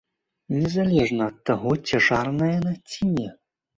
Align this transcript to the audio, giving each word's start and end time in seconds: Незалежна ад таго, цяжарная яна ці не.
Незалежна 0.53 1.27
ад 1.31 1.37
таго, 1.49 1.71
цяжарная 1.91 2.51
яна 2.59 2.73
ці 2.89 3.01
не. 3.15 3.29